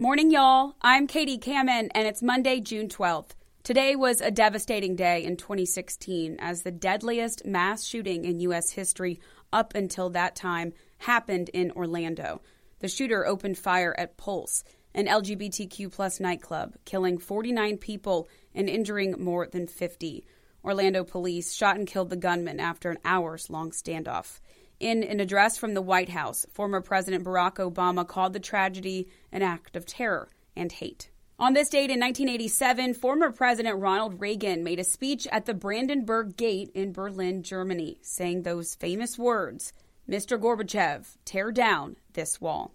Morning, 0.00 0.30
y'all. 0.30 0.76
I'm 0.80 1.08
Katie 1.08 1.38
Kamen, 1.38 1.88
and 1.92 2.06
it's 2.06 2.22
Monday, 2.22 2.60
June 2.60 2.86
12th. 2.86 3.30
Today 3.64 3.96
was 3.96 4.20
a 4.20 4.30
devastating 4.30 4.94
day 4.94 5.24
in 5.24 5.36
2016 5.36 6.36
as 6.38 6.62
the 6.62 6.70
deadliest 6.70 7.44
mass 7.44 7.84
shooting 7.84 8.24
in 8.24 8.38
U.S. 8.38 8.70
history 8.70 9.18
up 9.52 9.74
until 9.74 10.08
that 10.10 10.36
time 10.36 10.72
happened 10.98 11.48
in 11.48 11.72
Orlando. 11.72 12.40
The 12.78 12.86
shooter 12.86 13.26
opened 13.26 13.58
fire 13.58 13.92
at 13.98 14.16
Pulse, 14.16 14.62
an 14.94 15.08
LGBTQ 15.08 15.90
plus 15.90 16.20
nightclub, 16.20 16.76
killing 16.84 17.18
49 17.18 17.78
people 17.78 18.28
and 18.54 18.68
injuring 18.68 19.16
more 19.18 19.48
than 19.48 19.66
50. 19.66 20.24
Orlando 20.62 21.02
police 21.02 21.52
shot 21.52 21.76
and 21.76 21.88
killed 21.88 22.10
the 22.10 22.16
gunman 22.16 22.60
after 22.60 22.88
an 22.88 22.98
hours 23.04 23.50
long 23.50 23.72
standoff. 23.72 24.38
In 24.80 25.02
an 25.02 25.18
address 25.18 25.56
from 25.56 25.74
the 25.74 25.82
White 25.82 26.08
House, 26.08 26.46
former 26.52 26.80
President 26.80 27.24
Barack 27.24 27.56
Obama 27.56 28.06
called 28.06 28.32
the 28.32 28.40
tragedy 28.40 29.08
an 29.32 29.42
act 29.42 29.74
of 29.74 29.84
terror 29.84 30.28
and 30.54 30.70
hate. 30.70 31.10
On 31.40 31.52
this 31.52 31.68
date 31.68 31.90
in 31.90 32.00
1987, 32.00 32.94
former 32.94 33.32
President 33.32 33.80
Ronald 33.80 34.20
Reagan 34.20 34.62
made 34.62 34.78
a 34.78 34.84
speech 34.84 35.26
at 35.32 35.46
the 35.46 35.54
Brandenburg 35.54 36.36
Gate 36.36 36.70
in 36.74 36.92
Berlin, 36.92 37.42
Germany, 37.42 37.98
saying 38.02 38.42
those 38.42 38.76
famous 38.76 39.18
words 39.18 39.72
Mr. 40.08 40.40
Gorbachev, 40.40 41.16
tear 41.24 41.52
down 41.52 41.96
this 42.12 42.40
wall. 42.40 42.72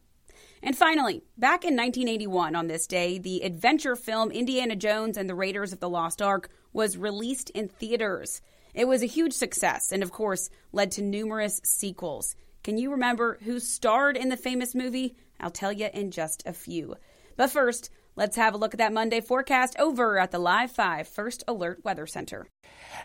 And 0.62 0.78
finally, 0.78 1.24
back 1.38 1.64
in 1.64 1.76
1981 1.76 2.56
on 2.56 2.68
this 2.68 2.86
day, 2.86 3.18
the 3.18 3.44
adventure 3.44 3.96
film 3.96 4.32
Indiana 4.32 4.76
Jones 4.76 5.18
and 5.18 5.30
the 5.30 5.36
Raiders 5.36 5.74
of 5.74 5.80
the 5.80 5.90
Lost 5.90 6.22
Ark 6.22 6.50
was 6.72 6.98
released 6.98 7.50
in 7.50 7.68
theaters. 7.68 8.42
It 8.74 8.88
was 8.88 9.04
a 9.04 9.08
huge 9.08 9.34
success 9.34 9.92
and, 9.92 10.02
of 10.02 10.12
course, 10.12 10.50
led 10.72 10.92
to 10.92 11.02
numerous 11.02 11.62
sequels. 11.64 12.36
Can 12.64 12.78
you 12.78 12.92
remember 12.92 13.38
who 13.44 13.60
starred 13.60 14.18
in 14.18 14.30
the 14.30 14.38
famous 14.38 14.74
movie? 14.74 15.16
I'll 15.40 15.52
tell 15.52 15.72
you 15.72 15.90
in 15.94 16.12
just 16.12 16.44
a 16.46 16.54
few. 16.54 16.96
But 17.36 17.52
first, 17.52 17.90
let's 18.16 18.38
have 18.38 18.54
a 18.54 18.58
look 18.58 18.74
at 18.74 18.78
that 18.78 18.94
Monday 18.94 19.22
forecast 19.22 19.76
over 19.78 20.18
at 20.18 20.32
the 20.32 20.40
Live 20.40 20.72
5 20.72 21.08
First 21.08 21.44
Alert 21.48 21.84
Weather 21.84 22.08
Center. 22.08 22.48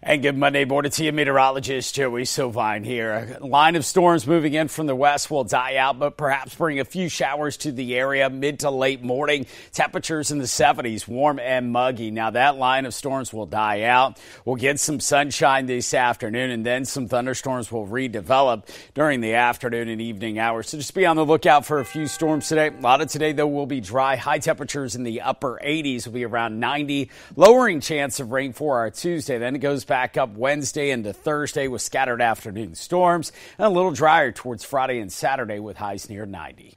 And 0.01 0.23
good 0.23 0.39
Monday 0.39 0.65
morning 0.65 0.93
to 0.93 1.05
you, 1.05 1.13
meteorologist 1.13 1.97
Joey 1.97 2.23
Sovine 2.23 2.85
here. 2.85 3.37
A 3.41 3.45
line 3.45 3.75
of 3.75 3.85
storms 3.85 4.29
moving 4.29 4.55
in 4.55 4.69
from 4.69 4.87
the 4.87 4.95
west 4.95 5.29
will 5.29 5.43
die 5.43 5.75
out, 5.75 5.99
but 5.99 6.17
perhaps 6.17 6.55
bring 6.55 6.79
a 6.79 6.85
few 6.85 7.09
showers 7.09 7.57
to 7.59 7.73
the 7.73 7.97
area 7.97 8.31
mid 8.31 8.61
to 8.61 8.71
late 8.71 9.03
morning. 9.03 9.47
Temperatures 9.73 10.31
in 10.31 10.39
the 10.39 10.45
70s, 10.45 11.09
warm 11.09 11.41
and 11.41 11.73
muggy. 11.73 12.13
Now 12.13 12.31
that 12.31 12.59
line 12.59 12.87
of 12.87 12.95
storms 12.95 13.33
will 13.33 13.47
die 13.47 13.83
out. 13.83 14.21
We'll 14.45 14.55
get 14.55 14.79
some 14.79 15.01
sunshine 15.01 15.67
this 15.67 15.93
afternoon, 15.93 16.53
and 16.53 16.65
then 16.65 16.85
some 16.85 17.09
thunderstorms 17.09 17.73
will 17.73 17.87
redevelop 17.87 18.69
during 18.95 19.21
the 19.21 19.35
afternoon 19.35 19.89
and 19.89 20.01
evening 20.01 20.39
hours. 20.39 20.69
So 20.69 20.79
just 20.79 20.95
be 20.95 21.07
on 21.07 21.17
the 21.17 21.25
lookout 21.27 21.67
for 21.67 21.81
a 21.81 21.85
few 21.85 22.07
storms 22.07 22.49
today. 22.49 22.69
A 22.69 22.81
lot 22.81 23.01
of 23.01 23.09
today, 23.09 23.33
though, 23.33 23.49
will 23.49 23.67
be 23.67 23.81
dry. 23.81 24.15
High 24.15 24.39
temperatures 24.39 24.95
in 24.95 25.03
the 25.03 25.23
upper 25.23 25.61
80s 25.61 26.07
will 26.07 26.15
be 26.15 26.25
around 26.25 26.61
90. 26.61 27.11
Lowering 27.35 27.81
chance 27.81 28.21
of 28.21 28.31
rain 28.31 28.53
for 28.53 28.79
our 28.79 28.91
Tuesday. 28.93 29.39
Then 29.39 29.48
it 29.57 29.61
goes 29.61 29.85
back 29.85 30.17
up 30.17 30.31
Wednesday 30.35 30.91
into 30.91 31.13
Thursday 31.13 31.69
with 31.69 31.83
scattered 31.83 32.21
afternoon 32.21 32.75
storms 32.75 33.33
and 33.59 33.67
a 33.67 33.71
little 33.71 33.93
drier 33.93 34.33
towards 34.33 34.65
Friday 34.65 34.99
and 35.01 35.13
Saturday 35.13 35.59
with 35.59 35.77
highs 35.77 36.11
near 36.11 36.27
90. 36.27 36.75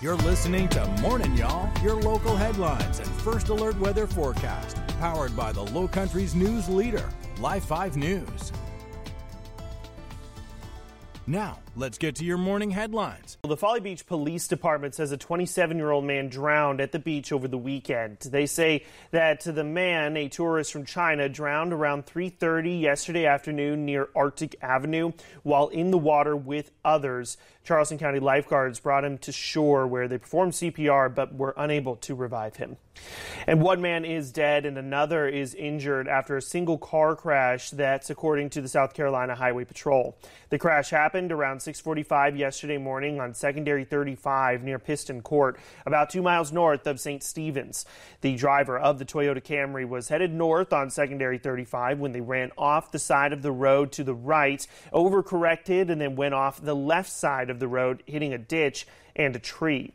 You're 0.00 0.16
listening 0.16 0.68
to 0.68 0.86
Morning 1.00 1.34
Y'all, 1.36 1.68
your 1.82 1.96
local 1.96 2.36
headlines 2.36 2.98
and 2.98 3.08
first 3.08 3.48
alert 3.48 3.78
weather 3.80 4.06
forecast, 4.06 4.76
powered 5.00 5.34
by 5.34 5.52
the 5.52 5.62
Low 5.62 5.88
Country's 5.88 6.34
news 6.34 6.68
leader, 6.68 7.08
Live 7.40 7.64
5 7.64 7.96
News. 7.96 8.52
Now, 11.26 11.58
let's 11.76 11.98
get 11.98 12.16
to 12.16 12.24
your 12.24 12.38
morning 12.38 12.70
headlines. 12.70 13.36
The 13.42 13.56
Folly 13.56 13.80
Beach 13.80 14.06
Police 14.06 14.48
Department 14.48 14.94
says 14.94 15.12
a 15.12 15.16
27 15.18 15.76
year 15.76 15.90
old 15.90 16.04
man 16.04 16.28
drowned 16.28 16.80
at 16.80 16.90
the 16.90 16.98
beach 16.98 17.32
over 17.32 17.46
the 17.46 17.58
weekend. 17.58 18.18
They 18.20 18.46
say 18.46 18.84
that 19.10 19.40
the 19.42 19.62
man, 19.62 20.16
a 20.16 20.28
tourist 20.28 20.72
from 20.72 20.86
China, 20.86 21.28
drowned 21.28 21.72
around 21.72 22.06
3:30 22.06 22.80
yesterday 22.80 23.26
afternoon 23.26 23.84
near 23.84 24.08
Arctic 24.16 24.56
Avenue 24.62 25.12
while 25.42 25.68
in 25.68 25.90
the 25.90 25.98
water 25.98 26.34
with 26.34 26.70
others. 26.84 27.36
Charleston 27.66 27.98
County 27.98 28.20
lifeguards 28.20 28.78
brought 28.80 29.04
him 29.04 29.18
to 29.18 29.32
shore 29.32 29.86
where 29.86 30.08
they 30.08 30.18
performed 30.18 30.52
CPR 30.52 31.12
but 31.12 31.34
were 31.34 31.52
unable 31.56 31.96
to 31.96 32.14
revive 32.14 32.56
him. 32.56 32.76
And 33.46 33.60
one 33.60 33.82
man 33.82 34.04
is 34.04 34.32
dead 34.32 34.64
and 34.64 34.78
another 34.78 35.26
is 35.26 35.54
injured 35.54 36.08
after 36.08 36.36
a 36.36 36.42
single 36.42 36.78
car 36.78 37.16
crash 37.16 37.70
that's 37.70 38.08
according 38.08 38.50
to 38.50 38.60
the 38.60 38.68
South 38.68 38.94
Carolina 38.94 39.34
Highway 39.34 39.64
Patrol. 39.64 40.16
The 40.50 40.58
crash 40.58 40.90
happened 40.90 41.32
around 41.32 41.60
6:45 41.66 42.36
yesterday 42.36 42.78
morning 42.78 43.18
on 43.20 43.34
Secondary 43.34 43.84
35 43.84 44.62
near 44.62 44.78
Piston 44.78 45.20
Court, 45.20 45.58
about 45.84 46.10
2 46.10 46.22
miles 46.22 46.52
north 46.52 46.86
of 46.86 47.00
St. 47.00 47.24
Stephen's. 47.24 47.84
The 48.20 48.36
driver 48.36 48.78
of 48.78 49.00
the 49.00 49.04
Toyota 49.04 49.42
Camry 49.42 49.84
was 49.88 50.08
headed 50.08 50.32
north 50.32 50.72
on 50.72 50.90
Secondary 50.90 51.38
35 51.38 51.98
when 51.98 52.12
they 52.12 52.20
ran 52.20 52.52
off 52.56 52.92
the 52.92 53.00
side 53.00 53.32
of 53.32 53.42
the 53.42 53.50
road 53.50 53.90
to 53.92 54.04
the 54.04 54.14
right, 54.14 54.64
overcorrected 54.92 55.90
and 55.90 56.00
then 56.00 56.14
went 56.14 56.34
off 56.34 56.62
the 56.62 56.76
left 56.76 57.10
side 57.10 57.50
of 57.50 57.58
the 57.58 57.66
road, 57.66 58.04
hitting 58.06 58.32
a 58.32 58.38
ditch 58.38 58.86
and 59.16 59.34
a 59.34 59.40
tree. 59.40 59.92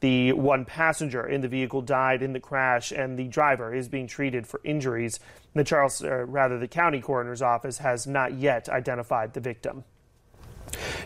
The 0.00 0.32
one 0.32 0.64
passenger 0.64 1.24
in 1.24 1.42
the 1.42 1.48
vehicle 1.48 1.82
died 1.82 2.24
in 2.24 2.32
the 2.32 2.40
crash, 2.40 2.90
and 2.90 3.16
the 3.16 3.28
driver 3.28 3.72
is 3.72 3.88
being 3.88 4.08
treated 4.08 4.48
for 4.48 4.60
injuries. 4.64 5.20
The 5.54 5.62
Charles, 5.62 6.02
uh, 6.02 6.24
rather, 6.24 6.58
the 6.58 6.66
county 6.66 7.00
coroner's 7.00 7.40
office 7.40 7.78
has 7.78 8.08
not 8.08 8.32
yet 8.32 8.68
identified 8.68 9.34
the 9.34 9.40
victim. 9.40 9.84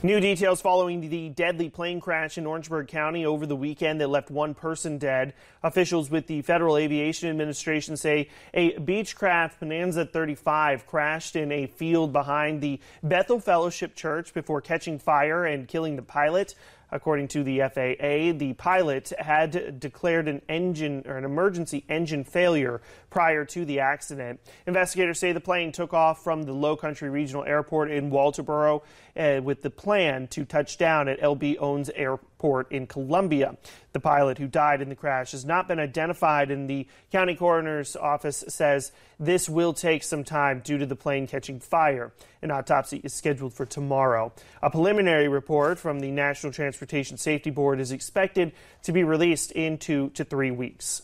New 0.03 0.21
details 0.21 0.61
following 0.61 1.09
the 1.09 1.31
deadly 1.31 1.71
plane 1.71 2.01
crash 2.01 2.37
in 2.37 2.45
Orangeburg 2.45 2.87
County 2.87 3.25
over 3.25 3.47
the 3.47 3.57
weekend 3.57 3.99
that 4.03 4.09
left 4.09 4.31
one 4.31 4.53
person 4.53 4.99
dead. 4.99 5.33
Officials 5.63 6.11
with 6.11 6.27
the 6.27 6.43
Federal 6.43 6.77
Aviation 6.77 7.31
Administration 7.31 7.97
say 7.97 8.29
a 8.53 8.73
Beechcraft 8.75 9.59
Bonanza 9.59 10.05
35 10.05 10.87
crashed 10.87 11.35
in 11.35 11.51
a 11.51 11.67
field 11.67 12.13
behind 12.13 12.61
the 12.61 12.79
Bethel 13.03 13.41
Fellowship 13.41 13.95
Church 13.95 14.35
before 14.35 14.61
catching 14.61 14.99
fire 14.99 15.47
and 15.47 15.67
killing 15.67 15.97
the 15.97 16.03
pilot. 16.03 16.55
According 16.93 17.29
to 17.29 17.43
the 17.43 17.61
FAA, 17.61 18.39
the 18.39 18.55
pilot 18.57 19.13
had 19.19 19.81
declared 19.81 20.29
an 20.29 20.43
engine 20.49 21.03
or 21.07 21.17
an 21.17 21.25
emergency 21.25 21.85
engine 21.89 22.23
failure 22.23 22.81
prior 23.11 23.45
to 23.47 23.65
the 23.65 23.81
accident. 23.81 24.41
Investigators 24.67 25.19
say 25.19 25.33
the 25.33 25.41
plane 25.41 25.73
took 25.73 25.93
off 25.93 26.23
from 26.23 26.45
the 26.45 26.53
Low 26.53 26.77
Country 26.77 27.11
Regional 27.11 27.45
Airport 27.45 27.91
in 27.91 28.11
Walterboro 28.11 28.83
uh, 29.17 29.41
with 29.43 29.63
the 29.63 29.71
plan 29.71 30.29
to 30.29 30.45
touch 30.45 30.79
down 30.79 31.09
at 31.09 31.21
LB 31.21 31.57
Owens 31.59 31.91
Airport 31.91 32.36
in 32.71 32.87
Columbia. 32.87 33.57
The 33.93 34.01
pilot 34.01 34.39
who 34.39 34.47
died 34.47 34.83
in 34.83 34.89
the 34.89 34.95
crash 34.95 35.33
has 35.33 35.45
not 35.45 35.69
been 35.69 35.79
identified, 35.81 36.51
and 36.51 36.69
the 36.69 36.87
county 37.11 37.35
coroner's 37.35 37.97
office 37.97 38.45
says 38.49 38.93
this 39.19 39.49
will 39.49 39.73
take 39.73 40.03
some 40.03 40.25
time 40.25 40.61
due 40.61 40.79
to 40.79 40.87
the 40.87 40.97
plane 40.97 41.27
catching 41.27 41.61
fire. 41.61 42.13
An 42.43 42.51
autopsy 42.51 43.01
is 43.03 43.13
scheduled 43.13 43.55
for 43.55 43.67
tomorrow. 43.67 44.33
A 44.63 44.71
preliminary 44.71 45.29
report 45.29 45.79
from 45.79 46.01
the 46.01 46.11
National 46.11 46.53
Transportation 46.53 47.17
Safety 47.17 47.51
Board 47.51 47.81
is 47.81 47.93
expected 47.93 48.53
to 48.83 48.93
be 48.93 49.05
released 49.05 49.53
in 49.53 49.79
two 49.79 50.11
to 50.11 50.25
three 50.25 50.51
weeks. 50.51 51.03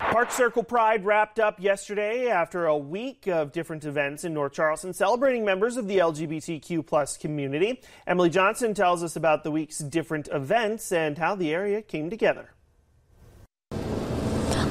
Park 0.00 0.32
Circle 0.32 0.64
Pride 0.64 1.04
wrapped 1.04 1.38
up 1.38 1.60
yesterday 1.60 2.28
after 2.28 2.66
a 2.66 2.76
week 2.76 3.28
of 3.28 3.52
different 3.52 3.84
events 3.84 4.24
in 4.24 4.32
North 4.32 4.54
Charleston 4.54 4.94
celebrating 4.94 5.44
members 5.44 5.76
of 5.76 5.86
the 5.86 5.98
LGBTQ 5.98 6.84
plus 6.86 7.18
community. 7.18 7.80
Emily 8.06 8.30
Johnson 8.30 8.72
tells 8.72 9.04
us 9.04 9.14
about 9.14 9.44
the 9.44 9.50
week's 9.50 9.78
different 9.78 10.28
events 10.32 10.90
and 10.90 11.18
how 11.18 11.34
the 11.34 11.52
area 11.52 11.82
came 11.82 12.08
together. 12.08 12.50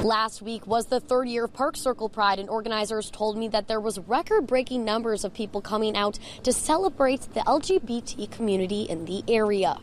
Last 0.02 0.42
week 0.42 0.66
was 0.66 0.86
the 0.86 0.98
third 0.98 1.28
year 1.28 1.44
of 1.44 1.52
Park 1.52 1.76
Circle 1.76 2.08
Pride, 2.08 2.38
and 2.38 2.50
organizers 2.50 3.10
told 3.10 3.38
me 3.38 3.48
that 3.48 3.68
there 3.68 3.80
was 3.80 3.98
record-breaking 4.00 4.84
numbers 4.84 5.24
of 5.24 5.32
people 5.32 5.60
coming 5.60 5.96
out 5.96 6.18
to 6.42 6.52
celebrate 6.52 7.20
the 7.34 7.40
LGBT 7.40 8.30
community 8.30 8.82
in 8.82 9.04
the 9.04 9.22
area. 9.28 9.78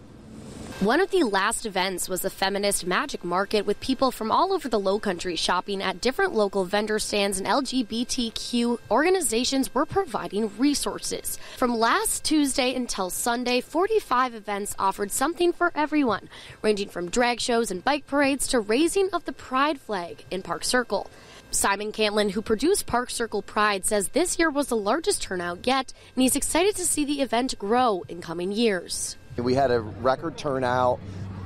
One 0.81 1.01
of 1.01 1.09
the 1.09 1.24
last 1.24 1.65
events 1.65 2.07
was 2.07 2.24
a 2.24 2.29
feminist 2.29 2.85
magic 2.85 3.24
market 3.24 3.65
with 3.65 3.79
people 3.79 4.12
from 4.12 4.31
all 4.31 4.53
over 4.53 4.69
the 4.69 4.79
low 4.79 5.00
country 5.00 5.35
shopping 5.35 5.81
at 5.81 6.01
different 6.01 6.35
local 6.35 6.65
vendor 6.65 7.00
stands 7.00 7.39
and 7.39 7.47
LGBTQ 7.47 8.77
organizations 8.91 9.74
were 9.74 9.88
providing 9.88 10.56
resources. 10.59 11.39
From 11.57 11.75
last 11.75 12.24
Tuesday 12.24 12.75
until 12.75 13.09
Sunday, 13.09 13.59
45 13.59 14.35
events 14.35 14.75
offered 14.77 15.09
something 15.09 15.51
for 15.51 15.71
everyone, 15.74 16.29
ranging 16.62 16.89
from 16.89 17.09
drag 17.09 17.41
shows 17.41 17.71
and 17.71 17.83
bike 17.83 18.06
parades 18.06 18.47
to 18.50 18.59
raising 18.59 19.09
of 19.13 19.25
the 19.25 19.33
pride 19.33 19.81
flag 19.81 20.25
in 20.30 20.44
Park 20.44 20.63
Circle. 20.63 21.09
Simon 21.50 21.91
Cantlin, 21.91 22.30
who 22.30 22.41
produced 22.44 22.85
Park 22.85 23.09
Circle 23.09 23.41
Pride, 23.41 23.83
says 23.83 24.09
this 24.09 24.38
year 24.38 24.51
was 24.51 24.68
the 24.68 24.77
largest 24.77 25.23
turnout 25.23 25.65
yet, 25.65 25.91
and 26.13 26.21
he's 26.21 26.35
excited 26.35 26.75
to 26.75 26.85
see 26.85 27.03
the 27.03 27.21
event 27.21 27.57
grow 27.57 28.03
in 28.07 28.21
coming 28.21 28.51
years. 28.51 29.18
We 29.38 29.54
had 29.54 29.72
a 29.72 29.80
record 29.80 30.38
turnout, 30.38 31.00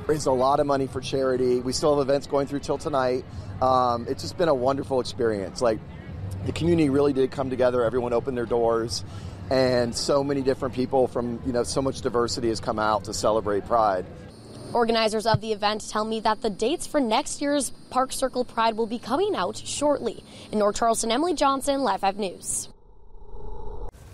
raised 0.08 0.28
a 0.28 0.32
lot 0.32 0.60
of 0.60 0.66
money 0.66 0.88
for 0.88 1.02
charity. 1.02 1.60
We 1.60 1.74
still 1.74 1.98
have 1.98 2.08
events 2.08 2.28
going 2.28 2.48
through 2.48 2.62
till 2.62 2.78
tonight. 2.78 3.26
Um, 3.62 4.08
it's 4.10 4.24
just 4.24 4.38
been 4.38 4.50
a 4.50 4.56
wonderful 4.56 5.00
experience. 5.00 5.62
Like 5.62 5.80
the 6.46 6.52
community 6.52 6.90
really 6.90 7.14
did 7.14 7.32
come 7.32 7.50
together. 7.50 7.84
Everyone 7.84 8.14
opened 8.14 8.38
their 8.38 8.46
doors, 8.46 9.04
and 9.50 9.96
so 9.96 10.24
many 10.24 10.42
different 10.42 10.74
people 10.74 11.08
from 11.08 11.42
you 11.46 11.52
know 11.52 11.64
so 11.64 11.82
much 11.82 12.02
diversity 12.02 12.50
has 12.50 12.60
come 12.60 12.80
out 12.80 13.06
to 13.06 13.14
celebrate 13.14 13.66
Pride. 13.66 14.06
Organizers 14.74 15.26
of 15.26 15.42
the 15.42 15.52
event 15.52 15.90
tell 15.90 16.06
me 16.06 16.22
that 16.22 16.42
the 16.42 16.50
dates 16.50 16.88
for 16.88 17.02
next 17.02 17.42
year's 17.42 17.72
Park 17.90 18.14
Circle 18.14 18.46
Pride 18.46 18.78
will 18.78 18.88
be 18.88 19.00
coming 19.00 19.36
out 19.36 19.58
shortly. 19.58 20.24
In 20.50 20.60
North 20.60 20.78
Charleston, 20.78 21.12
Emily 21.12 21.34
Johnson, 21.34 21.82
Live 21.82 22.00
5 22.00 22.18
News. 22.18 22.70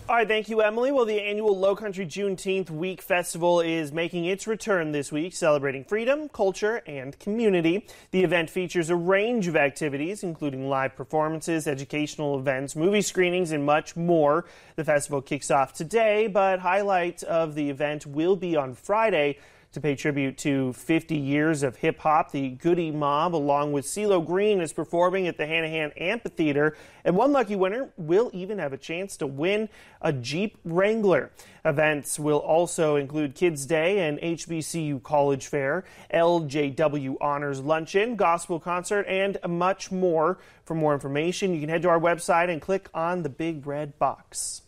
All 0.08 0.14
right, 0.14 0.26
thank 0.26 0.48
you, 0.48 0.62
Emily. 0.62 0.90
Well, 0.90 1.04
the 1.04 1.20
annual 1.20 1.54
Low 1.54 1.76
Country 1.76 2.06
Juneteenth 2.06 2.70
Week 2.70 3.02
Festival 3.02 3.60
is 3.60 3.92
making 3.92 4.24
its 4.24 4.46
return 4.46 4.92
this 4.92 5.12
week, 5.12 5.36
celebrating 5.36 5.84
freedom, 5.84 6.30
culture, 6.30 6.80
and 6.86 7.18
community. 7.18 7.86
The 8.10 8.24
event 8.24 8.48
features 8.48 8.88
a 8.88 8.96
range 8.96 9.48
of 9.48 9.54
activities, 9.54 10.22
including 10.22 10.66
live 10.66 10.96
performances, 10.96 11.66
educational 11.68 12.38
events, 12.38 12.74
movie 12.74 13.02
screenings, 13.02 13.52
and 13.52 13.66
much 13.66 13.96
more. 13.96 14.46
The 14.76 14.84
festival 14.84 15.20
kicks 15.20 15.50
off 15.50 15.74
today, 15.74 16.26
but 16.26 16.60
highlights 16.60 17.22
of 17.22 17.54
the 17.54 17.68
event 17.68 18.06
will 18.06 18.34
be 18.34 18.56
on 18.56 18.74
Friday 18.76 19.36
to 19.72 19.80
pay 19.80 19.94
tribute 19.94 20.38
to 20.38 20.72
50 20.72 21.16
years 21.16 21.62
of 21.62 21.76
hip 21.76 21.98
hop. 22.00 22.32
The 22.32 22.50
Goodie 22.50 22.90
Mob, 22.90 23.34
along 23.34 23.72
with 23.72 23.84
CeeLo 23.84 24.24
Green, 24.24 24.60
is 24.60 24.72
performing 24.72 25.26
at 25.26 25.36
the 25.36 25.44
Hanahan 25.44 25.92
Amphitheater, 26.00 26.76
and 27.04 27.16
one 27.16 27.32
lucky 27.32 27.56
winner 27.56 27.90
will 27.96 28.30
even 28.32 28.58
have 28.58 28.72
a 28.72 28.78
chance 28.78 29.16
to 29.18 29.26
win 29.26 29.68
a 30.00 30.12
Jeep 30.12 30.58
Wrangler. 30.64 31.30
Events 31.64 32.18
will 32.18 32.38
also 32.38 32.96
include 32.96 33.34
Kids 33.34 33.66
Day 33.66 34.08
and 34.08 34.18
HBCU 34.18 35.02
College 35.02 35.46
Fair, 35.46 35.84
LJW 36.14 37.16
Honors 37.20 37.60
Luncheon, 37.60 38.16
Gospel 38.16 38.58
Concert, 38.58 39.02
and 39.06 39.38
much 39.46 39.92
more. 39.92 40.38
For 40.64 40.74
more 40.74 40.94
information, 40.94 41.54
you 41.54 41.60
can 41.60 41.68
head 41.68 41.82
to 41.82 41.88
our 41.88 42.00
website 42.00 42.50
and 42.50 42.60
click 42.60 42.88
on 42.94 43.22
the 43.22 43.28
big 43.28 43.66
red 43.66 43.98
box. 43.98 44.62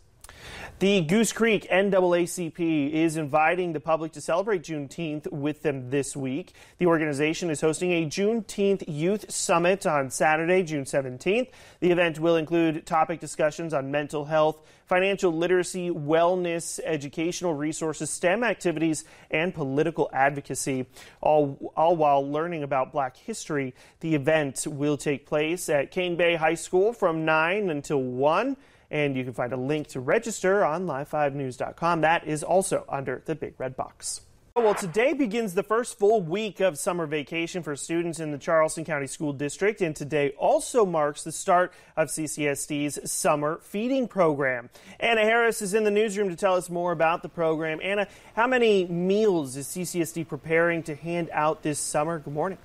The 0.79 1.01
Goose 1.01 1.31
Creek 1.31 1.67
NAACP 1.69 2.91
is 2.91 3.15
inviting 3.15 3.73
the 3.73 3.79
public 3.79 4.13
to 4.13 4.21
celebrate 4.21 4.63
Juneteenth 4.63 5.31
with 5.31 5.61
them 5.61 5.91
this 5.91 6.15
week. 6.15 6.53
The 6.79 6.87
organization 6.87 7.51
is 7.51 7.61
hosting 7.61 7.91
a 7.91 8.07
Juneteenth 8.07 8.85
Youth 8.87 9.31
Summit 9.31 9.85
on 9.85 10.09
Saturday, 10.09 10.63
June 10.63 10.85
17th. 10.85 11.49
The 11.81 11.91
event 11.91 12.17
will 12.17 12.35
include 12.35 12.87
topic 12.87 13.19
discussions 13.19 13.75
on 13.75 13.91
mental 13.91 14.25
health, 14.25 14.59
financial 14.87 15.31
literacy, 15.31 15.91
wellness, 15.91 16.79
educational 16.83 17.53
resources, 17.53 18.09
STEM 18.09 18.43
activities, 18.43 19.05
and 19.29 19.53
political 19.53 20.09
advocacy, 20.11 20.87
all, 21.21 21.71
all 21.77 21.95
while 21.95 22.27
learning 22.27 22.63
about 22.63 22.91
black 22.91 23.17
history. 23.17 23.75
The 23.99 24.15
event 24.15 24.65
will 24.67 24.97
take 24.97 25.27
place 25.27 25.69
at 25.69 25.91
Cane 25.91 26.15
Bay 26.15 26.35
High 26.37 26.55
School 26.55 26.91
from 26.91 27.23
9 27.23 27.69
until 27.69 28.01
1 28.01 28.57
and 28.91 29.15
you 29.15 29.23
can 29.23 29.33
find 29.33 29.53
a 29.53 29.57
link 29.57 29.87
to 29.87 29.99
register 29.99 30.63
on 30.63 30.85
live5news.com. 30.85 32.01
That 32.01 32.27
is 32.27 32.43
also 32.43 32.85
under 32.87 33.23
the 33.25 33.33
big 33.33 33.55
red 33.57 33.75
box. 33.75 34.21
Well, 34.53 34.75
today 34.75 35.13
begins 35.13 35.53
the 35.53 35.63
first 35.63 35.97
full 35.97 36.21
week 36.21 36.59
of 36.59 36.77
summer 36.77 37.07
vacation 37.07 37.63
for 37.63 37.77
students 37.77 38.19
in 38.19 38.31
the 38.31 38.37
Charleston 38.37 38.83
County 38.83 39.07
School 39.07 39.31
District, 39.31 39.81
and 39.81 39.95
today 39.95 40.31
also 40.31 40.85
marks 40.85 41.23
the 41.23 41.31
start 41.31 41.71
of 41.95 42.09
CCSD's 42.09 43.09
summer 43.09 43.59
feeding 43.63 44.09
program. 44.09 44.69
Anna 44.99 45.21
Harris 45.21 45.61
is 45.61 45.73
in 45.73 45.85
the 45.85 45.89
newsroom 45.89 46.27
to 46.27 46.35
tell 46.35 46.55
us 46.55 46.69
more 46.69 46.91
about 46.91 47.23
the 47.23 47.29
program. 47.29 47.79
Anna, 47.81 48.07
how 48.35 48.45
many 48.45 48.85
meals 48.87 49.55
is 49.55 49.67
CCSD 49.67 50.27
preparing 50.27 50.83
to 50.83 50.95
hand 50.95 51.29
out 51.31 51.63
this 51.63 51.79
summer? 51.79 52.19
Good 52.19 52.33
morning. 52.33 52.57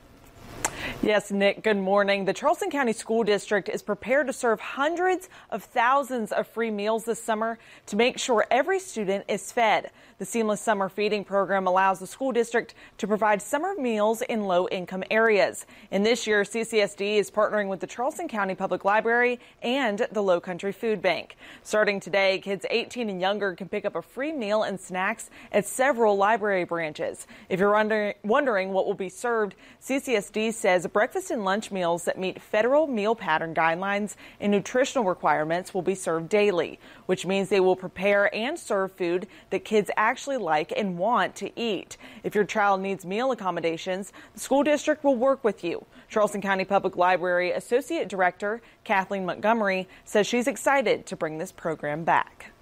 Yes, 1.02 1.30
Nick, 1.30 1.62
good 1.62 1.76
morning. 1.76 2.24
The 2.24 2.32
Charleston 2.32 2.70
County 2.70 2.92
School 2.92 3.24
District 3.24 3.68
is 3.68 3.82
prepared 3.82 4.26
to 4.26 4.32
serve 4.32 4.60
hundreds 4.60 5.28
of 5.50 5.62
thousands 5.62 6.32
of 6.32 6.46
free 6.46 6.70
meals 6.70 7.04
this 7.04 7.22
summer 7.22 7.58
to 7.86 7.96
make 7.96 8.18
sure 8.18 8.46
every 8.50 8.78
student 8.78 9.24
is 9.28 9.52
fed. 9.52 9.90
The 10.18 10.24
Seamless 10.24 10.62
Summer 10.62 10.88
Feeding 10.88 11.24
Program 11.24 11.66
allows 11.66 11.98
the 11.98 12.06
school 12.06 12.32
district 12.32 12.72
to 12.96 13.06
provide 13.06 13.42
summer 13.42 13.74
meals 13.74 14.22
in 14.22 14.44
low 14.44 14.66
income 14.68 15.04
areas. 15.10 15.66
And 15.90 16.06
this 16.06 16.26
year, 16.26 16.40
CCSD 16.40 17.16
is 17.16 17.30
partnering 17.30 17.68
with 17.68 17.80
the 17.80 17.86
Charleston 17.86 18.26
County 18.26 18.54
Public 18.54 18.82
Library 18.86 19.38
and 19.60 20.06
the 20.10 20.22
Low 20.22 20.40
Country 20.40 20.72
Food 20.72 21.02
Bank. 21.02 21.36
Starting 21.62 22.00
today, 22.00 22.38
kids 22.38 22.64
18 22.70 23.10
and 23.10 23.20
younger 23.20 23.54
can 23.54 23.68
pick 23.68 23.84
up 23.84 23.94
a 23.94 24.00
free 24.00 24.32
meal 24.32 24.62
and 24.62 24.80
snacks 24.80 25.28
at 25.52 25.66
several 25.66 26.16
library 26.16 26.64
branches. 26.64 27.26
If 27.50 27.60
you're 27.60 27.76
under, 27.76 28.14
wondering 28.24 28.72
what 28.72 28.86
will 28.86 28.94
be 28.94 29.10
served, 29.10 29.54
CCSD 29.82 30.54
says 30.54 30.86
breakfast 30.86 31.30
and 31.30 31.44
lunch 31.44 31.70
meals 31.70 32.06
that 32.06 32.18
meet 32.18 32.40
federal 32.40 32.86
meal 32.86 33.14
pattern 33.14 33.54
guidelines 33.54 34.16
and 34.40 34.50
nutritional 34.50 35.04
requirements 35.04 35.74
will 35.74 35.82
be 35.82 35.94
served 35.94 36.30
daily, 36.30 36.80
which 37.04 37.26
means 37.26 37.50
they 37.50 37.60
will 37.60 37.76
prepare 37.76 38.34
and 38.34 38.58
serve 38.58 38.92
food 38.92 39.26
that 39.50 39.62
kids 39.62 39.90
actually 40.06 40.36
like 40.36 40.72
and 40.76 40.96
want 40.96 41.34
to 41.36 41.50
eat. 41.60 41.96
If 42.22 42.34
your 42.34 42.44
child 42.44 42.80
needs 42.80 43.04
meal 43.04 43.32
accommodations, 43.32 44.12
the 44.34 44.40
school 44.40 44.62
district 44.62 45.02
will 45.02 45.16
work 45.16 45.42
with 45.42 45.64
you. 45.64 45.84
Charleston 46.08 46.40
County 46.40 46.64
Public 46.64 46.96
Library 46.96 47.50
Associate 47.50 48.08
Director 48.08 48.62
Kathleen 48.84 49.26
Montgomery 49.26 49.88
says 50.04 50.26
she's 50.26 50.46
excited 50.46 51.06
to 51.06 51.16
bring 51.16 51.38
this 51.38 51.50
program 51.50 52.04
back 52.04 52.52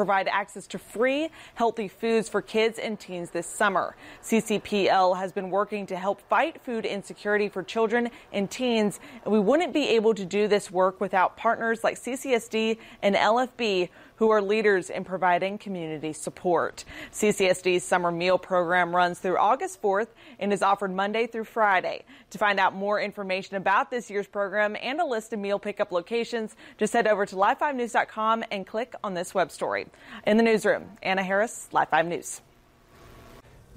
provide 0.00 0.28
access 0.28 0.66
to 0.68 0.78
free, 0.78 1.28
healthy 1.54 1.88
foods 1.88 2.28
for 2.28 2.40
kids 2.40 2.78
and 2.78 2.98
teens 2.98 3.30
this 3.30 3.46
summer. 3.46 3.96
CCPL 4.22 5.18
has 5.18 5.32
been 5.32 5.50
working 5.50 5.84
to 5.86 5.96
help 5.96 6.22
fight 6.22 6.62
food 6.62 6.86
insecurity 6.86 7.48
for 7.50 7.62
children 7.62 8.08
and 8.32 8.50
teens, 8.50 9.00
and 9.24 9.32
we 9.32 9.40
wouldn't 9.40 9.74
be 9.74 9.88
able 9.88 10.14
to 10.14 10.24
do 10.24 10.46
this 10.46 10.70
work 10.70 11.00
without 11.00 11.36
partners 11.36 11.84
like 11.84 12.00
CCSD 12.00 12.78
and 13.02 13.16
LFB 13.16 13.90
who 14.20 14.28
are 14.28 14.42
leaders 14.42 14.90
in 14.90 15.02
providing 15.02 15.56
community 15.56 16.12
support. 16.12 16.84
CCSD's 17.10 17.82
summer 17.82 18.12
meal 18.12 18.38
program 18.38 18.94
runs 18.94 19.18
through 19.18 19.38
August 19.38 19.80
4th 19.80 20.08
and 20.38 20.52
is 20.52 20.60
offered 20.60 20.94
Monday 20.94 21.26
through 21.26 21.44
Friday. 21.44 22.04
To 22.28 22.36
find 22.36 22.60
out 22.60 22.74
more 22.74 23.00
information 23.00 23.56
about 23.56 23.90
this 23.90 24.10
year's 24.10 24.26
program 24.26 24.76
and 24.78 25.00
a 25.00 25.06
list 25.06 25.32
of 25.32 25.38
meal 25.38 25.58
pickup 25.58 25.90
locations, 25.90 26.54
just 26.76 26.92
head 26.92 27.06
over 27.06 27.24
to 27.24 27.34
live5news.com 27.34 28.44
and 28.50 28.66
click 28.66 28.94
on 29.02 29.14
this 29.14 29.32
web 29.32 29.50
story. 29.50 29.86
In 30.26 30.36
the 30.36 30.42
newsroom, 30.42 30.98
Anna 31.02 31.22
Harris, 31.22 31.70
Live 31.72 31.88
5 31.88 32.06
News. 32.06 32.42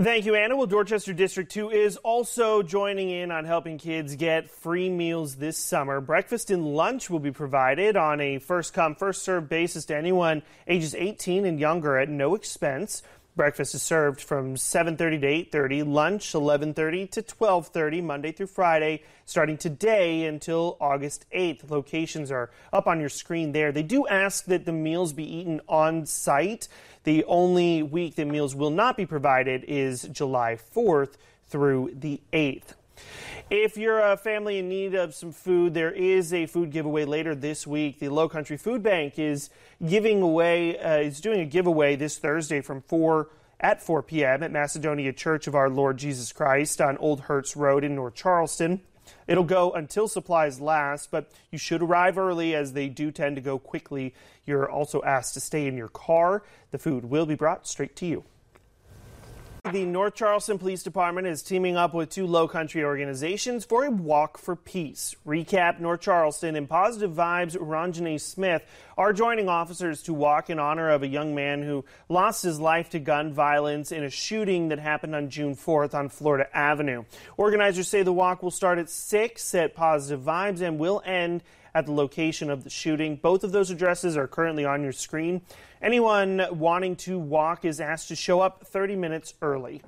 Thank 0.01 0.25
you, 0.25 0.33
Anna. 0.33 0.57
Well, 0.57 0.65
Dorchester 0.65 1.13
District 1.13 1.51
2 1.51 1.69
is 1.69 1.97
also 1.97 2.63
joining 2.63 3.11
in 3.11 3.29
on 3.29 3.45
helping 3.45 3.77
kids 3.77 4.15
get 4.15 4.49
free 4.49 4.89
meals 4.89 5.35
this 5.35 5.55
summer. 5.55 6.01
Breakfast 6.01 6.49
and 6.49 6.65
lunch 6.65 7.11
will 7.11 7.19
be 7.19 7.31
provided 7.31 7.95
on 7.95 8.19
a 8.19 8.39
first 8.39 8.73
come, 8.73 8.95
first 8.95 9.21
served 9.21 9.49
basis 9.49 9.85
to 9.85 9.95
anyone 9.95 10.41
ages 10.67 10.95
18 10.95 11.45
and 11.45 11.59
younger 11.59 11.99
at 11.99 12.09
no 12.09 12.33
expense. 12.33 13.03
Breakfast 13.35 13.73
is 13.73 13.81
served 13.81 14.21
from 14.21 14.55
7:30 14.55 15.21
to 15.21 15.27
8:30, 15.27 15.81
lunch 15.81 16.33
11:30 16.33 17.07
to 17.07 17.23
12:30 17.23 17.99
Monday 17.99 18.31
through 18.31 18.45
Friday, 18.45 19.01
starting 19.25 19.57
today 19.57 20.25
until 20.25 20.77
August 20.79 21.25
8th. 21.31 21.71
Locations 21.71 22.31
are 22.31 22.51
up 22.71 22.85
on 22.85 22.99
your 22.99 23.09
screen 23.09 23.51
there. 23.51 23.71
They 23.71 23.81
do 23.81 24.07
ask 24.07 24.45
that 24.45 24.65
the 24.65 24.71
meals 24.71 25.13
be 25.13 25.23
eaten 25.23 25.61
on 25.67 26.05
site. 26.05 26.67
The 27.05 27.25
only 27.25 27.81
week 27.81 28.15
that 28.17 28.25
meals 28.25 28.53
will 28.53 28.69
not 28.69 28.97
be 28.97 29.07
provided 29.07 29.65
is 29.67 30.03
July 30.03 30.55
4th 30.55 31.17
through 31.47 31.95
the 31.95 32.21
8th. 32.33 32.75
If 33.49 33.77
you're 33.77 33.99
a 33.99 34.17
family 34.17 34.59
in 34.59 34.69
need 34.69 34.95
of 34.95 35.13
some 35.13 35.31
food, 35.31 35.73
there 35.73 35.91
is 35.91 36.33
a 36.33 36.45
food 36.45 36.71
giveaway 36.71 37.05
later 37.05 37.35
this 37.35 37.67
week. 37.67 37.99
The 37.99 38.09
Low 38.09 38.29
Country 38.29 38.57
Food 38.57 38.81
Bank 38.81 39.19
is 39.19 39.49
giving 39.85 40.21
away, 40.21 40.79
uh, 40.79 40.97
is 40.97 41.21
doing 41.21 41.39
a 41.39 41.45
giveaway 41.45 41.95
this 41.95 42.17
Thursday 42.17 42.61
from 42.61 42.81
4 42.81 43.29
at 43.59 43.81
4 43.81 44.03
p.m. 44.03 44.43
at 44.43 44.51
Macedonia 44.51 45.13
Church 45.13 45.47
of 45.47 45.55
Our 45.55 45.69
Lord 45.69 45.97
Jesus 45.97 46.31
Christ 46.31 46.81
on 46.81 46.97
Old 46.97 47.21
Hertz 47.21 47.55
Road 47.55 47.83
in 47.83 47.95
North 47.95 48.15
Charleston. 48.15 48.81
It'll 49.27 49.43
go 49.43 49.71
until 49.71 50.07
supplies 50.07 50.59
last, 50.59 51.11
but 51.11 51.31
you 51.51 51.57
should 51.57 51.81
arrive 51.81 52.17
early 52.17 52.55
as 52.55 52.73
they 52.73 52.89
do 52.89 53.11
tend 53.11 53.35
to 53.35 53.41
go 53.41 53.59
quickly. 53.59 54.13
You're 54.45 54.69
also 54.69 55.01
asked 55.03 55.33
to 55.35 55.39
stay 55.39 55.67
in 55.67 55.77
your 55.77 55.89
car. 55.89 56.43
The 56.71 56.77
food 56.77 57.05
will 57.05 57.25
be 57.25 57.35
brought 57.35 57.67
straight 57.67 57.95
to 57.97 58.05
you. 58.05 58.23
The 59.71 59.85
North 59.85 60.15
Charleston 60.15 60.59
Police 60.59 60.83
Department 60.83 61.25
is 61.25 61.41
teaming 61.41 61.77
up 61.77 61.93
with 61.93 62.09
two 62.09 62.27
low 62.27 62.49
country 62.49 62.83
organizations 62.83 63.63
for 63.63 63.85
a 63.85 63.89
walk 63.89 64.37
for 64.37 64.57
peace. 64.57 65.15
Recap 65.25 65.79
North 65.79 66.01
Charleston 66.01 66.57
and 66.57 66.67
Positive 66.67 67.09
Vibes 67.09 67.55
Ronjanae 67.55 68.19
Smith 68.19 68.61
are 68.97 69.13
joining 69.13 69.47
officers 69.47 70.03
to 70.03 70.13
walk 70.13 70.49
in 70.49 70.59
honor 70.59 70.89
of 70.89 71.01
a 71.01 71.07
young 71.07 71.33
man 71.33 71.63
who 71.63 71.85
lost 72.09 72.43
his 72.43 72.59
life 72.59 72.89
to 72.89 72.99
gun 72.99 73.31
violence 73.31 73.93
in 73.93 74.03
a 74.03 74.09
shooting 74.09 74.67
that 74.67 74.79
happened 74.79 75.15
on 75.15 75.29
June 75.29 75.55
4th 75.55 75.93
on 75.93 76.09
Florida 76.09 76.45
Avenue. 76.53 77.05
Organizers 77.37 77.87
say 77.87 78.03
the 78.03 78.11
walk 78.11 78.43
will 78.43 78.51
start 78.51 78.79
at 78.79 78.89
6 78.89 79.55
at 79.55 79.75
Positive 79.75 80.19
Vibes 80.19 80.59
and 80.59 80.77
will 80.77 81.01
end 81.05 81.41
at 81.75 81.85
the 81.85 81.91
location 81.91 82.49
of 82.49 82.63
the 82.63 82.69
shooting. 82.69 83.15
Both 83.15 83.43
of 83.43 83.51
those 83.51 83.71
addresses 83.71 84.15
are 84.15 84.27
currently 84.27 84.65
on 84.65 84.83
your 84.83 84.91
screen. 84.91 85.41
Anyone 85.81 86.45
wanting 86.51 86.95
to 86.97 87.17
walk 87.17 87.65
is 87.65 87.79
asked 87.79 88.07
to 88.09 88.15
show 88.15 88.39
up 88.39 88.65
30 88.67 88.95
minutes 88.95 89.33
early. 89.41 89.81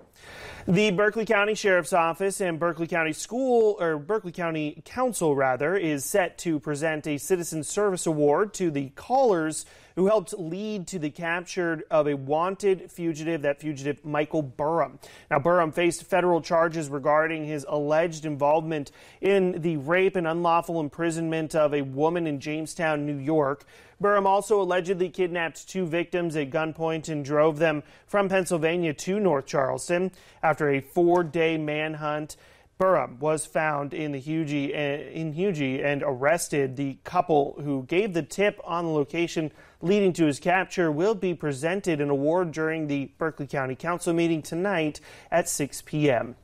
The 0.67 0.89
Berkeley 0.89 1.25
County 1.25 1.53
Sheriff's 1.53 1.93
Office 1.93 2.41
and 2.41 2.59
Berkeley 2.59 2.87
County 2.87 3.13
School, 3.13 3.77
or 3.79 3.99
Berkeley 3.99 4.31
County 4.31 4.81
Council 4.83 5.35
rather, 5.35 5.75
is 5.75 6.03
set 6.03 6.39
to 6.39 6.59
present 6.59 7.05
a 7.05 7.19
Citizen 7.19 7.63
Service 7.63 8.07
Award 8.07 8.55
to 8.55 8.71
the 8.71 8.89
callers 8.95 9.67
who 9.95 10.07
helped 10.07 10.33
lead 10.33 10.87
to 10.87 10.97
the 10.97 11.11
capture 11.11 11.83
of 11.91 12.07
a 12.07 12.15
wanted 12.15 12.89
fugitive, 12.91 13.43
that 13.43 13.61
fugitive 13.61 14.03
Michael 14.03 14.41
Burham. 14.41 14.97
Now, 15.29 15.37
Burham 15.37 15.71
faced 15.71 16.03
federal 16.03 16.41
charges 16.41 16.89
regarding 16.89 17.45
his 17.45 17.63
alleged 17.69 18.25
involvement 18.25 18.91
in 19.21 19.61
the 19.61 19.77
rape 19.77 20.15
and 20.15 20.25
unlawful 20.25 20.79
imprisonment 20.79 21.53
of 21.53 21.75
a 21.75 21.83
woman 21.83 22.25
in 22.25 22.39
Jamestown, 22.39 23.05
New 23.05 23.19
York. 23.19 23.65
Burham 24.01 24.25
also 24.25 24.61
allegedly 24.61 25.09
kidnapped 25.09 25.67
two 25.67 25.85
victims 25.85 26.35
at 26.35 26.49
gunpoint 26.49 27.09
and 27.09 27.23
drove 27.23 27.59
them 27.59 27.83
from 28.05 28.29
Pennsylvania 28.29 28.93
to 28.93 29.19
North 29.19 29.45
Charleston. 29.45 30.11
After 30.43 30.69
a 30.69 30.81
four 30.81 31.23
day 31.23 31.57
manhunt, 31.57 32.35
Burham 32.77 33.19
was 33.19 33.45
found 33.45 33.93
in 33.93 34.11
the 34.11 34.19
Huger 34.19 34.75
eh, 34.75 35.09
in 35.11 35.31
Huger 35.31 35.85
and 35.85 36.03
arrested. 36.05 36.75
The 36.75 36.97
couple 37.05 37.55
who 37.63 37.83
gave 37.83 38.13
the 38.13 38.21
tip 38.21 38.59
on 38.65 38.85
the 38.85 38.91
location 38.91 39.51
leading 39.81 40.11
to 40.13 40.25
his 40.25 40.39
capture 40.39 40.91
will 40.91 41.15
be 41.15 41.33
presented 41.33 42.01
an 42.01 42.09
award 42.09 42.51
during 42.51 42.87
the 42.87 43.11
Berkeley 43.17 43.47
County 43.47 43.75
Council 43.75 44.13
meeting 44.13 44.41
tonight 44.41 44.99
at 45.31 45.47
6 45.47 45.83
p.m. 45.83 46.35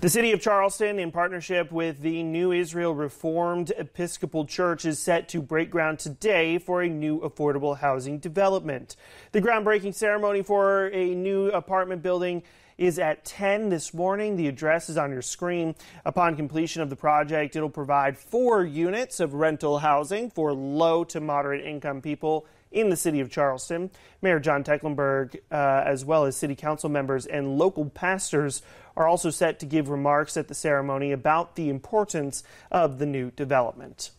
The 0.00 0.10
city 0.10 0.32
of 0.32 0.40
Charleston, 0.40 0.98
in 0.98 1.12
partnership 1.12 1.70
with 1.70 2.00
the 2.00 2.22
New 2.24 2.50
Israel 2.50 2.94
Reformed 2.94 3.72
Episcopal 3.78 4.46
Church, 4.46 4.84
is 4.84 4.98
set 4.98 5.28
to 5.28 5.40
break 5.40 5.70
ground 5.70 6.00
today 6.00 6.58
for 6.58 6.82
a 6.82 6.88
new 6.88 7.20
affordable 7.20 7.78
housing 7.78 8.18
development. 8.18 8.96
The 9.30 9.40
groundbreaking 9.40 9.94
ceremony 9.94 10.42
for 10.42 10.88
a 10.88 11.14
new 11.14 11.48
apartment 11.50 12.02
building 12.02 12.42
is 12.78 12.98
at 12.98 13.24
10 13.24 13.68
this 13.68 13.94
morning. 13.94 14.36
The 14.36 14.48
address 14.48 14.88
is 14.88 14.96
on 14.96 15.12
your 15.12 15.22
screen. 15.22 15.76
Upon 16.04 16.34
completion 16.34 16.82
of 16.82 16.90
the 16.90 16.96
project, 16.96 17.54
it'll 17.54 17.70
provide 17.70 18.18
four 18.18 18.64
units 18.64 19.20
of 19.20 19.34
rental 19.34 19.78
housing 19.78 20.30
for 20.30 20.52
low 20.52 21.04
to 21.04 21.20
moderate 21.20 21.64
income 21.64 22.00
people 22.02 22.46
in 22.72 22.88
the 22.88 22.96
city 22.96 23.20
of 23.20 23.30
Charleston. 23.30 23.90
Mayor 24.20 24.40
John 24.40 24.64
Tecklenburg, 24.64 25.40
uh, 25.50 25.82
as 25.86 26.04
well 26.04 26.24
as 26.24 26.36
city 26.36 26.56
council 26.56 26.88
members 26.88 27.26
and 27.26 27.58
local 27.58 27.84
pastors, 27.90 28.62
are 28.96 29.06
also 29.06 29.30
set 29.30 29.58
to 29.60 29.66
give 29.66 29.88
remarks 29.88 30.36
at 30.36 30.48
the 30.48 30.54
ceremony 30.54 31.12
about 31.12 31.56
the 31.56 31.68
importance 31.68 32.42
of 32.70 32.98
the 32.98 33.06
new 33.06 33.30
development. 33.32 34.10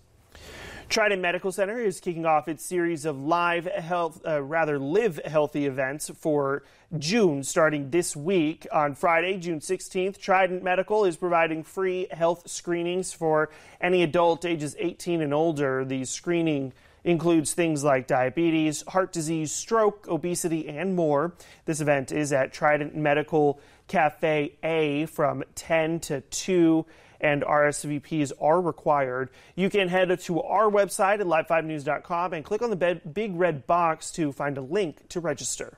Trident 0.89 1.22
Medical 1.22 1.51
Center 1.51 1.80
is 1.80 2.00
kicking 2.00 2.25
off 2.25 2.48
its 2.48 2.63
series 2.63 3.06
of 3.06 3.20
live 3.20 3.65
health, 3.65 4.22
uh, 4.27 4.44
rather 4.44 4.77
live 4.77 5.20
healthy 5.25 5.65
events 5.65 6.12
for 6.15 6.63
June, 7.00 7.44
starting 7.44 7.89
this 7.89 8.15
week. 8.15 8.68
On 8.72 8.94
Friday, 8.94 9.38
June 9.38 9.60
16th, 9.60 10.20
Trident 10.20 10.62
Medical 10.62 11.06
is 11.06 11.18
providing 11.18 11.63
free 11.63 12.08
health 12.12 12.48
screenings 12.48 13.12
for 13.12 13.50
any 13.82 14.03
adult 14.03 14.46
ages 14.46 14.75
18 14.77 15.22
and 15.22 15.34
older. 15.34 15.84
The 15.84 16.06
screening 16.06 16.74
includes 17.03 17.53
things 17.53 17.84
like 17.84 18.08
diabetes, 18.08 18.84
heart 18.89 19.12
disease, 19.12 19.51
stroke, 19.51 20.08
obesity, 20.08 20.68
and 20.68 20.96
more. 20.96 21.34
This 21.65 21.82
event 21.82 22.12
is 22.12 22.32
at 22.32 22.53
Trident 22.53 22.96
Medical 22.96 23.60
Cafe 23.93 24.55
A 24.63 25.05
from 25.05 25.43
10 25.53 26.00
to 26.00 26.21
2 26.21 26.83
and 27.21 27.43
RSVPs 27.43 28.31
are 28.41 28.59
required. 28.59 29.29
You 29.55 29.69
can 29.69 29.88
head 29.88 30.19
to 30.19 30.41
our 30.41 30.67
website 30.67 31.19
at 31.19 31.27
live5news.com 31.27 32.33
and 32.33 32.43
click 32.43 32.63
on 32.63 32.71
the 32.71 33.01
big 33.13 33.35
red 33.35 33.67
box 33.67 34.09
to 34.13 34.31
find 34.31 34.57
a 34.57 34.62
link 34.62 35.07
to 35.09 35.19
register. 35.19 35.77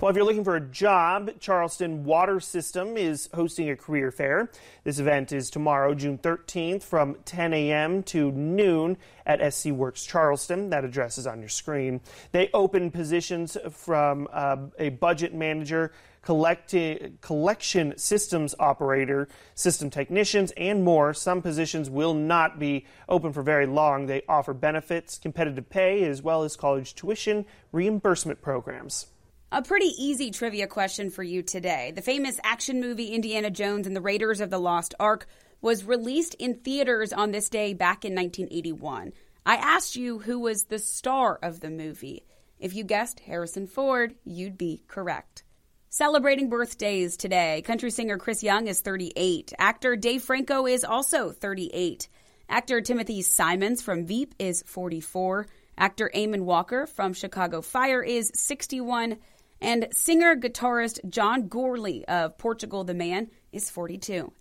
Well, 0.00 0.10
if 0.10 0.16
you're 0.16 0.24
looking 0.24 0.44
for 0.44 0.56
a 0.56 0.60
job, 0.60 1.30
Charleston 1.40 2.04
Water 2.04 2.40
System 2.40 2.96
is 2.96 3.28
hosting 3.34 3.70
a 3.70 3.76
career 3.76 4.10
fair. 4.10 4.50
This 4.82 4.98
event 4.98 5.30
is 5.30 5.50
tomorrow, 5.50 5.94
June 5.94 6.18
13th, 6.18 6.82
from 6.82 7.16
10 7.24 7.52
a.m. 7.52 8.02
to 8.04 8.32
noon 8.32 8.96
at 9.26 9.52
SC 9.52 9.66
Works 9.66 10.04
Charleston. 10.04 10.70
That 10.70 10.84
address 10.84 11.18
is 11.18 11.26
on 11.26 11.40
your 11.40 11.50
screen. 11.50 12.00
They 12.32 12.50
open 12.52 12.90
positions 12.90 13.56
from 13.70 14.26
uh, 14.32 14.56
a 14.78 14.88
budget 14.88 15.34
manager, 15.34 15.92
collection 16.22 17.96
systems 17.96 18.54
operator, 18.58 19.28
system 19.54 19.90
technicians, 19.90 20.52
and 20.56 20.84
more. 20.84 21.14
Some 21.14 21.42
positions 21.42 21.88
will 21.88 22.14
not 22.14 22.58
be 22.58 22.86
open 23.08 23.32
for 23.32 23.42
very 23.42 23.66
long. 23.66 24.06
They 24.06 24.22
offer 24.28 24.52
benefits, 24.52 25.18
competitive 25.18 25.68
pay, 25.70 26.04
as 26.04 26.22
well 26.22 26.42
as 26.42 26.56
college 26.56 26.94
tuition 26.94 27.46
reimbursement 27.72 28.42
programs. 28.42 29.06
A 29.52 29.62
pretty 29.62 29.92
easy 29.98 30.30
trivia 30.30 30.68
question 30.68 31.10
for 31.10 31.24
you 31.24 31.42
today. 31.42 31.92
The 31.94 32.02
famous 32.02 32.38
action 32.44 32.80
movie 32.80 33.08
Indiana 33.08 33.50
Jones 33.50 33.86
and 33.86 33.96
the 33.96 34.00
Raiders 34.00 34.40
of 34.40 34.50
the 34.50 34.60
Lost 34.60 34.94
Ark 35.00 35.26
was 35.60 35.84
released 35.84 36.34
in 36.34 36.54
theaters 36.54 37.12
on 37.12 37.32
this 37.32 37.48
day 37.48 37.74
back 37.74 38.04
in 38.04 38.14
1981. 38.14 39.12
I 39.44 39.56
asked 39.56 39.96
you 39.96 40.20
who 40.20 40.38
was 40.38 40.64
the 40.64 40.78
star 40.78 41.38
of 41.42 41.60
the 41.60 41.70
movie. 41.70 42.24
If 42.60 42.74
you 42.74 42.84
guessed 42.84 43.20
Harrison 43.20 43.66
Ford, 43.66 44.14
you'd 44.24 44.56
be 44.56 44.84
correct. 44.86 45.42
Celebrating 45.92 46.48
birthdays 46.48 47.16
today, 47.16 47.62
country 47.62 47.90
singer 47.90 48.16
Chris 48.16 48.44
Young 48.44 48.68
is 48.68 48.80
38. 48.80 49.52
Actor 49.58 49.96
Dave 49.96 50.22
Franco 50.22 50.64
is 50.64 50.84
also 50.84 51.32
38. 51.32 52.06
Actor 52.48 52.82
Timothy 52.82 53.22
Simons 53.22 53.82
from 53.82 54.06
Veep 54.06 54.32
is 54.38 54.62
44. 54.68 55.48
Actor 55.76 56.12
Eamonn 56.14 56.42
Walker 56.42 56.86
from 56.86 57.12
Chicago 57.12 57.60
Fire 57.60 58.04
is 58.04 58.30
61. 58.36 59.18
And 59.60 59.88
singer 59.90 60.36
guitarist 60.36 61.00
John 61.10 61.48
Gourley 61.48 62.04
of 62.04 62.38
Portugal 62.38 62.84
the 62.84 62.94
Man 62.94 63.28
is 63.50 63.68
42. 63.68 64.32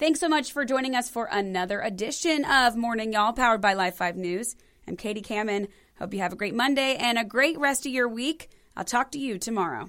Thanks 0.00 0.18
so 0.18 0.28
much 0.28 0.50
for 0.50 0.64
joining 0.64 0.96
us 0.96 1.08
for 1.08 1.26
another 1.26 1.80
edition 1.82 2.44
of 2.44 2.74
Morning 2.74 3.12
Y'all, 3.12 3.32
powered 3.32 3.60
by 3.60 3.74
Live 3.74 3.94
5 3.94 4.16
News. 4.16 4.56
I'm 4.88 4.96
Katie 4.96 5.22
Kamen. 5.22 5.68
Hope 6.00 6.12
you 6.12 6.18
have 6.18 6.32
a 6.32 6.36
great 6.36 6.56
Monday 6.56 6.96
and 6.96 7.16
a 7.16 7.22
great 7.22 7.60
rest 7.60 7.86
of 7.86 7.92
your 7.92 8.08
week. 8.08 8.50
I'll 8.76 8.82
talk 8.82 9.12
to 9.12 9.20
you 9.20 9.38
tomorrow. 9.38 9.88